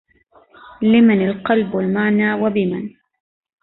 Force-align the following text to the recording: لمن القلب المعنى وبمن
لمن 0.81 1.27
القلب 1.29 1.77
المعنى 1.77 2.33
وبمن 2.33 2.93